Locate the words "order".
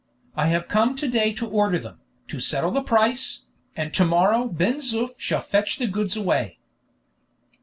1.47-1.77